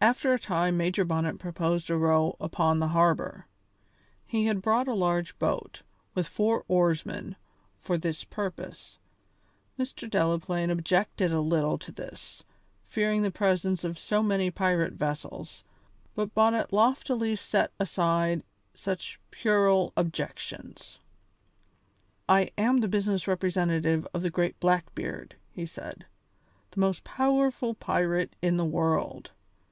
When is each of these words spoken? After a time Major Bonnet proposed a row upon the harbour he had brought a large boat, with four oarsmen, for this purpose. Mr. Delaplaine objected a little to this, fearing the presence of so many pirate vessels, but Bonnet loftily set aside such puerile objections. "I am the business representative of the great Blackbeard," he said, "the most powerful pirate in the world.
After 0.00 0.32
a 0.32 0.38
time 0.38 0.76
Major 0.76 1.04
Bonnet 1.04 1.40
proposed 1.40 1.90
a 1.90 1.96
row 1.96 2.36
upon 2.40 2.78
the 2.78 2.86
harbour 2.94 3.48
he 4.24 4.46
had 4.46 4.62
brought 4.62 4.86
a 4.86 4.94
large 4.94 5.36
boat, 5.40 5.82
with 6.14 6.28
four 6.28 6.64
oarsmen, 6.68 7.34
for 7.80 7.98
this 7.98 8.22
purpose. 8.22 9.00
Mr. 9.76 10.08
Delaplaine 10.08 10.70
objected 10.70 11.32
a 11.32 11.40
little 11.40 11.78
to 11.78 11.90
this, 11.90 12.44
fearing 12.86 13.22
the 13.22 13.32
presence 13.32 13.82
of 13.82 13.98
so 13.98 14.22
many 14.22 14.52
pirate 14.52 14.92
vessels, 14.92 15.64
but 16.14 16.32
Bonnet 16.32 16.72
loftily 16.72 17.34
set 17.34 17.72
aside 17.80 18.44
such 18.74 19.18
puerile 19.32 19.92
objections. 19.96 21.00
"I 22.28 22.52
am 22.56 22.78
the 22.78 22.88
business 22.88 23.26
representative 23.26 24.06
of 24.14 24.22
the 24.22 24.30
great 24.30 24.60
Blackbeard," 24.60 25.34
he 25.50 25.66
said, 25.66 26.06
"the 26.70 26.78
most 26.78 27.02
powerful 27.02 27.74
pirate 27.74 28.36
in 28.40 28.58
the 28.58 28.64
world. 28.64 29.32